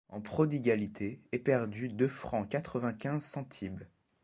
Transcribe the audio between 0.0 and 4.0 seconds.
en prodigalités éperdues deux francs quatre-vingt-quinze centibes.